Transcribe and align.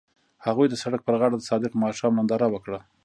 هغوی 0.45 0.67
د 0.69 0.75
سړک 0.83 1.01
پر 1.05 1.15
غاړه 1.19 1.35
د 1.37 1.43
صادق 1.49 1.71
ماښام 1.83 2.13
ننداره 2.17 2.47
وکړه. 2.51 2.79